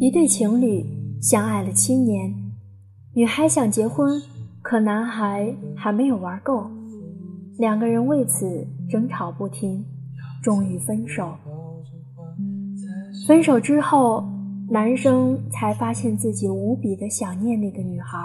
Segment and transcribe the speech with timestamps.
[0.00, 0.84] 一对情侣
[1.20, 2.34] 相爱了七年，
[3.14, 4.20] 女孩想结婚，
[4.60, 6.68] 可男孩还没有玩够，
[7.58, 9.84] 两个人为此争吵不停，
[10.42, 11.32] 终于分手。
[13.26, 14.24] 分手之后，
[14.68, 18.18] 男生才发现自己无比的想念那个女孩，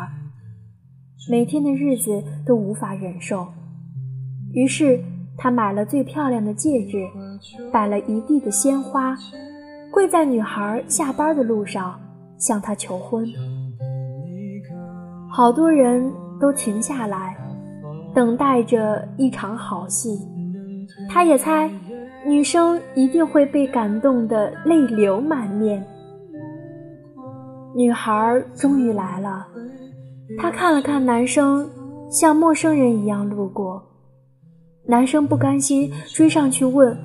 [1.29, 3.47] 每天的日子都无法忍受，
[4.53, 4.99] 于是
[5.37, 7.07] 他买了最漂亮的戒指，
[7.71, 9.15] 摆了一地的鲜花。
[9.91, 11.99] 跪在女孩下班的路上，
[12.37, 13.25] 向她求婚。
[15.31, 17.35] 好多人都停下来，
[18.13, 20.19] 等待着一场好戏。
[21.09, 21.69] 他也猜，
[22.25, 25.85] 女生一定会被感动得泪流满面。
[27.75, 29.47] 女孩终于来了，
[30.37, 31.69] 她看了看男生，
[32.09, 33.81] 像陌生人一样路过。
[34.87, 36.97] 男生不甘心，追上去问：“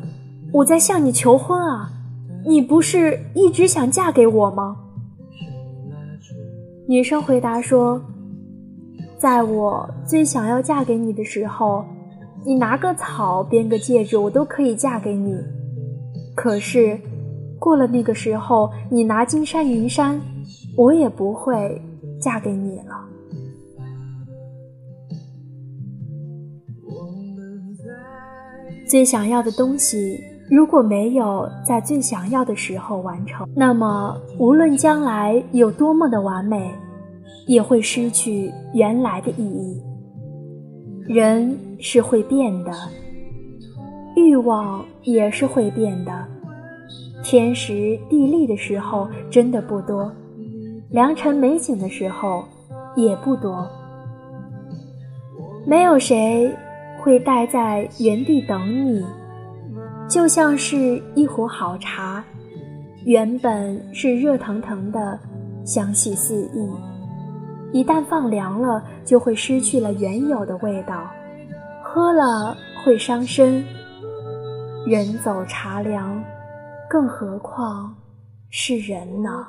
[0.52, 1.90] 我在向你求婚啊！”
[2.46, 4.76] 你不是一直想嫁给我吗？
[6.88, 8.00] 女生回答说
[9.18, 11.84] ：“在我最想要嫁给你的时候，
[12.44, 15.36] 你拿个草编个戒指，我都可以嫁给你。
[16.36, 16.98] 可是，
[17.58, 20.20] 过了那个时候，你拿金山银山，
[20.76, 21.80] 我也不会
[22.20, 23.11] 嫁给你了。
[28.92, 36.70] 最想要的东西。”如果没有在最想要的时候完成，那么无论将来有多么的完美，
[37.46, 39.82] 也会失去原来的意义。
[41.08, 42.72] 人是会变的，
[44.14, 46.12] 欲望也是会变的。
[47.24, 50.12] 天时地利的时候真的不多，
[50.90, 52.44] 良辰美景的时候
[52.94, 53.66] 也不多。
[55.64, 56.54] 没有谁
[57.02, 59.04] 会待在原地等你。
[60.08, 62.22] 就像是一壶好茶，
[63.04, 65.18] 原本是热腾腾的，
[65.64, 66.70] 香气四溢，
[67.72, 71.10] 一旦放凉了，就会失去了原有的味道，
[71.82, 73.64] 喝了会伤身。
[74.86, 76.22] 人走茶凉，
[76.88, 77.94] 更何况
[78.50, 79.46] 是人呢？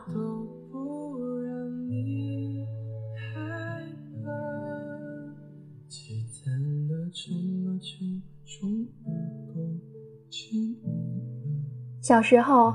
[12.03, 12.73] 小时候，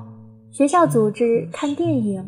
[0.50, 2.26] 学校组织看电影，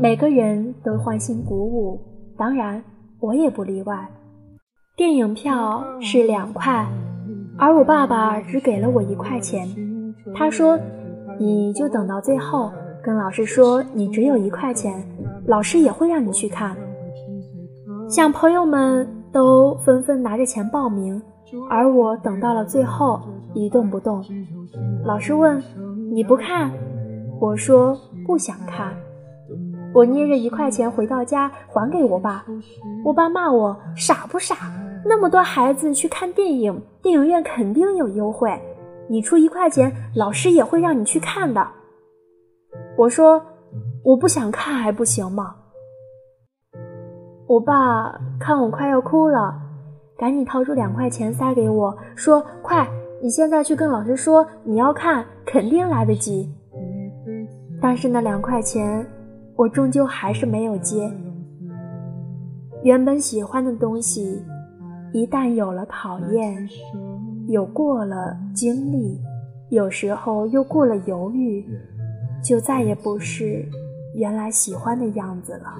[0.00, 2.00] 每个人都欢欣鼓舞，
[2.36, 2.82] 当然
[3.20, 4.10] 我也不例外。
[4.96, 6.84] 电影票是两块，
[7.56, 9.68] 而我爸爸只给了我一块钱。
[10.34, 10.76] 他说
[11.38, 15.06] ：“你就等到最后，跟老师说你只有一块钱，
[15.46, 16.76] 老师也会让你去看。”
[18.10, 21.22] 小朋友们都纷纷拿着钱报名，
[21.70, 23.20] 而我等到了最后
[23.54, 24.20] 一动不动。
[25.04, 25.62] 老师问。
[26.12, 26.72] 你不看，
[27.40, 28.92] 我说不想看。
[29.94, 32.44] 我捏着一块钱回到家还给我爸，
[33.04, 34.56] 我爸骂我傻不傻？
[35.04, 38.60] 那么多孩子去看电影，电影院肯定有优惠，
[39.08, 41.64] 你出一块钱，老师也会让你去看的。
[42.96, 43.40] 我说
[44.04, 45.54] 我不想看还不行吗？
[47.46, 49.54] 我爸看我快要哭了，
[50.18, 52.88] 赶紧掏出两块钱塞给我，说快。
[53.22, 56.50] 你现在去跟老师说你要看，肯定来得及。
[57.80, 59.06] 但是那两块钱，
[59.56, 61.10] 我终究还是没有接。
[62.82, 64.42] 原本喜欢的东西，
[65.12, 66.66] 一旦有了考验，
[67.48, 69.20] 有过了经历，
[69.68, 71.62] 有时候又过了犹豫，
[72.42, 73.62] 就再也不是
[74.14, 75.74] 原来喜欢的样子了。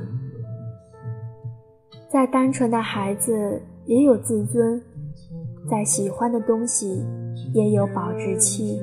[2.10, 4.82] 再单纯的孩子也有自尊。
[5.70, 7.04] 再喜欢的东西
[7.52, 8.80] 也有保质期。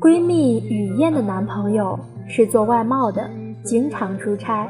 [0.00, 3.30] 闺蜜雨燕的男朋友是做外贸的，
[3.62, 4.68] 经常出差。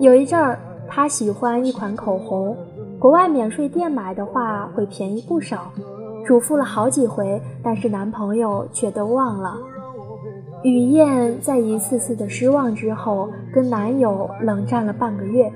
[0.00, 0.58] 有一阵儿，
[0.88, 2.56] 她喜欢一款口红。
[3.04, 5.70] 国外免税店买的话会便宜不少，
[6.24, 9.58] 嘱咐了好几回，但是男朋友却都忘了。
[10.62, 15.52] 雨燕在一次次的失望之后，跟男友冷战了半个月。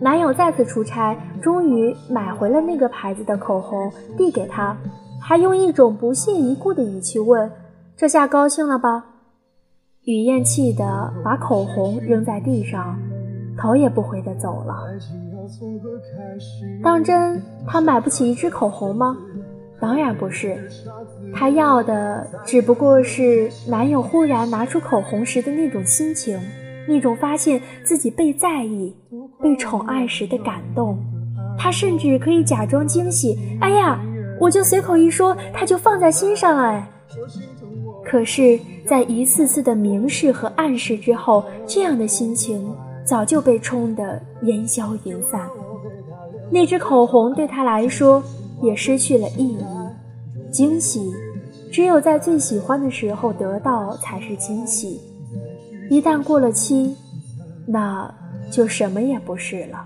[0.00, 4.76] 男友再次出差，终于买回了那个牌子的口红，递给她，
[5.20, 7.50] 还用一种不屑一顾的语气问
[7.98, 9.04] ：“这下高兴了吧？”
[10.06, 12.96] 雨燕气得把口红扔在地上，
[13.58, 14.76] 头也不回地走了。
[16.82, 19.16] 当真他买不起一支口红吗？
[19.80, 20.56] 当然不是，
[21.34, 26.40] 他要的只不过是男友忽然拿出口红时的那种心情，
[26.86, 28.94] 那种发现自己被在意、
[29.40, 30.96] 被宠爱时的感动。
[31.58, 34.00] 他甚至可以假装惊喜，哎呀，
[34.38, 36.88] 我就随口一说，他就放在心上哎。
[38.04, 42.72] 可是，在一次次的明示和暗示之后，这样的心情
[43.04, 45.48] 早就被冲得烟消云散。
[46.50, 48.22] 那支口红对他来说。
[48.62, 49.58] 也失去了意义。
[50.52, 51.12] 惊喜，
[51.72, 55.00] 只有在最喜欢的时候得到才是惊喜。
[55.90, 56.94] 一旦过了期，
[57.66, 58.08] 那
[58.52, 59.84] 就什么也不是了。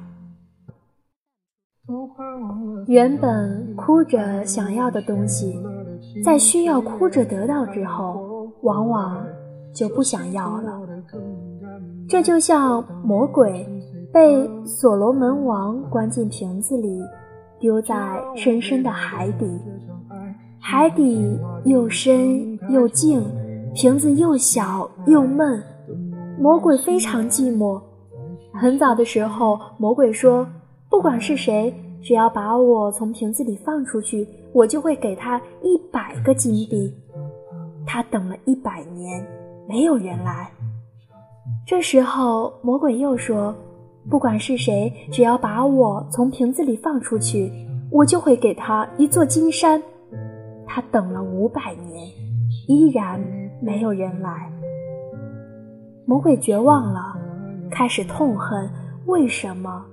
[2.87, 5.59] 原本哭着想要的东西，
[6.23, 9.27] 在需要哭着得到之后，往往
[9.75, 10.81] 就不想要了。
[12.09, 13.67] 这就像魔鬼
[14.13, 17.01] 被所罗门王关进瓶子里。
[17.59, 19.59] 丢在深深的海底，
[20.61, 23.25] 海底又深又静，
[23.75, 25.63] 瓶子又小又闷，
[26.39, 27.81] 魔鬼非常寂寞。
[28.53, 30.47] 很早的时候，魔鬼说
[30.91, 31.73] ：“不管是谁，
[32.03, 36.95] 只要把我从瓶子里放出去，我就会给他一百个金币。”
[37.89, 39.27] 他等了一百年，
[39.67, 40.51] 没有人来。
[41.67, 43.53] 这时候，魔鬼又说。
[44.09, 47.51] 不管是谁，只要把我从瓶子里放出去，
[47.91, 49.83] 我就会给他一座金山。
[50.65, 52.09] 他等了五百年，
[52.69, 53.21] 依然
[53.61, 54.49] 没有人来。
[56.07, 57.01] 魔鬼绝望了，
[57.69, 58.71] 开始痛恨
[59.07, 59.85] 为什么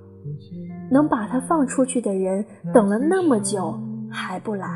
[0.92, 3.75] 能把他放出去的人等了那么久
[4.12, 4.68] 还不来。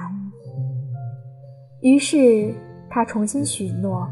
[1.81, 2.51] 于是
[2.89, 4.09] 他重新许诺：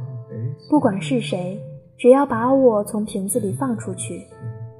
[0.69, 1.59] 不管是谁，
[1.97, 4.27] 只要把我从瓶子里放出去。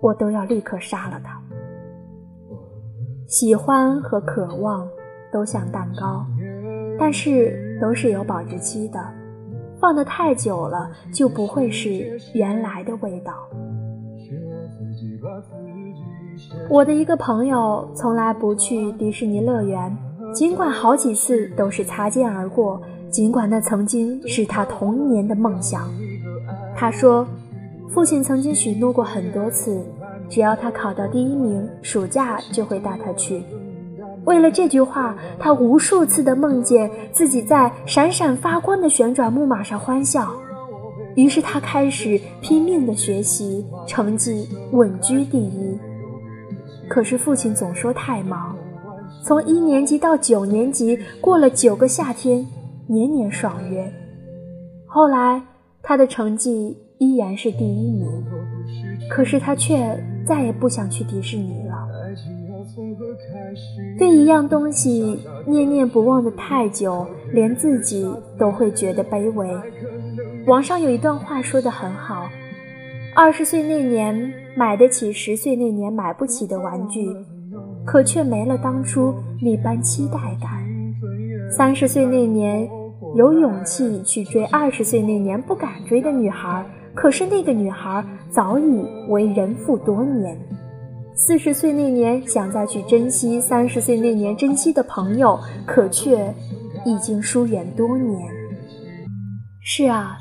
[0.01, 1.41] 我都要立刻杀了他。
[3.25, 4.87] 喜欢和渴望
[5.31, 6.23] 都像蛋糕，
[6.99, 9.03] 但是都是有保质期的，
[9.79, 13.33] 放得太久了就不会是原来的味道。
[16.69, 19.97] 我的一个朋友从来不去迪士尼乐园，
[20.35, 22.79] 尽管好几次都是擦肩而过，
[23.09, 25.89] 尽管那曾经是他童年的梦想。
[26.75, 27.25] 他说。
[27.93, 29.81] 父亲曾经许诺过很多次，
[30.27, 33.41] 只要他考到第一名，暑假就会带他去。
[34.25, 40.33] 为了这句话，他无数次的梦见自己在闪闪发光的旋转木马上欢笑。
[41.15, 45.79] 于是他开始拼命的学习，成绩稳居第一。
[46.89, 48.57] 可是父亲总说太忙，
[49.23, 52.45] 从一年级到九年级，过了九个夏天，
[52.87, 53.89] 年年爽约。
[54.85, 55.41] 后来
[55.85, 56.77] 他的成绩。
[56.97, 58.07] 依然是第一名，
[59.09, 61.85] 可是他却再也不想去迪士尼了。
[63.99, 68.09] 对一样东西念念不忘的太久，连自己
[68.39, 69.45] 都会觉得卑微。
[70.47, 72.29] 网上有一段话说得很好：
[73.13, 77.13] 二十岁那年买得起十岁那年买不起的玩具，
[77.85, 80.49] 可却没了当初那般期待感；
[81.51, 82.69] 三十岁那年
[83.15, 86.65] 有勇气去追二十岁那年不敢追的女孩。
[86.93, 90.37] 可是那个女孩早已为人妇多年，
[91.13, 96.33] 四十岁那年想再去珍惜三十岁那年珍惜的朋友，可却
[96.85, 98.17] 已经疏远多年。
[99.61, 100.17] 是啊，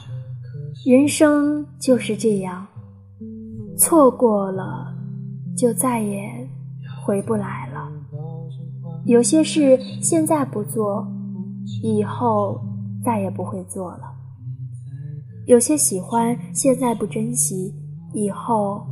[0.84, 2.66] 人生就是这样，
[3.76, 4.92] 错过了
[5.56, 6.28] 就再也
[7.04, 7.88] 回不来了。
[9.04, 11.06] 有些事现在不做，
[11.82, 12.60] 以后
[13.04, 14.12] 再也不会做了。
[15.46, 17.74] 有些喜欢，现在不珍惜，
[18.14, 18.86] 以后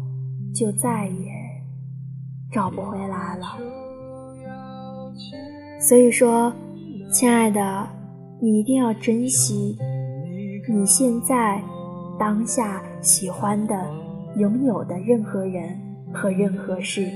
[0.55, 1.33] 就再也
[2.53, 3.57] 找不回来了。
[5.81, 6.53] 所以说，
[7.11, 7.89] 亲爱的，
[8.41, 9.79] 你一定要珍惜
[10.69, 11.63] 你现在
[12.19, 13.91] 当下喜欢的、
[14.37, 15.77] 拥有的任何人
[16.13, 17.11] 和任何事。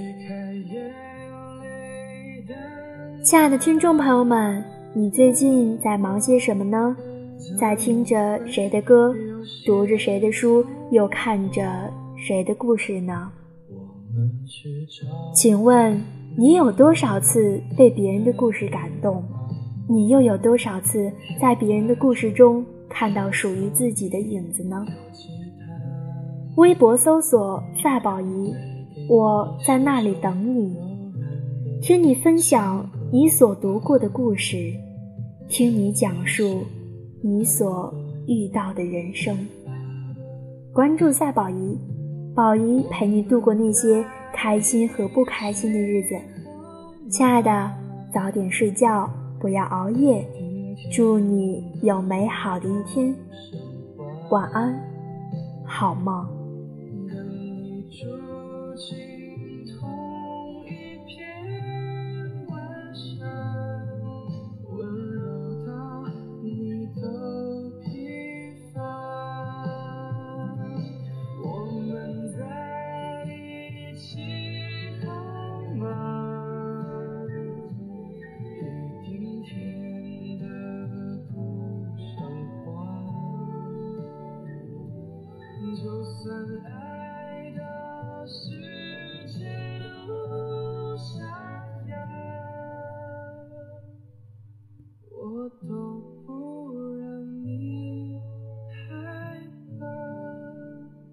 [3.22, 4.64] 亲爱的听众朋友们，
[4.98, 6.96] 你最近在忙些什么呢？
[7.60, 9.14] 在听着谁的歌，
[9.66, 13.30] 读着谁的书，又看着谁的故事呢？
[15.34, 16.02] 请问
[16.34, 19.22] 你有多少次被别人的故事感动？
[19.86, 24.82] 你又有多少次在别人的故事中看到属于自己的影子呢？
[26.56, 28.50] 微博搜索赛宝仪，
[29.10, 30.74] 我在那里等你，
[31.82, 34.72] 听你分享你所读过的故事，
[35.48, 36.64] 听你讲述。
[37.22, 37.92] 你所
[38.26, 39.36] 遇到的人生，
[40.72, 41.76] 关注赛宝仪，
[42.34, 46.14] 宝仪陪你度过那些开心和不开心的日子。
[47.10, 47.70] 亲爱的，
[48.12, 49.10] 早点睡觉，
[49.40, 50.24] 不要熬夜。
[50.92, 53.12] 祝你有美好的一天，
[54.30, 54.78] 晚安，
[55.64, 56.35] 好梦。